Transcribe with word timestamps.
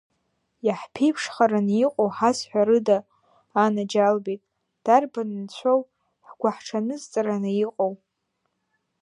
Иаҳԥеиԥшхараны 0.67 1.75
иҟоу 1.85 2.09
ҳазҳәарыда, 2.15 2.97
анаџьалбеит, 3.63 4.41
дарбан 4.85 5.29
нцәоу 5.43 5.81
ҳгәаҳҽанызҵараны 6.27 7.51
иҟоу?! 7.65 7.93